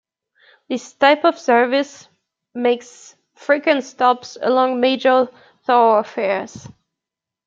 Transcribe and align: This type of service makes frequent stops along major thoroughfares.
This 0.67 0.93
type 0.93 1.25
of 1.25 1.37
service 1.37 2.07
makes 2.55 3.15
frequent 3.35 3.83
stops 3.83 4.35
along 4.41 4.79
major 4.81 5.27
thoroughfares. 5.67 6.67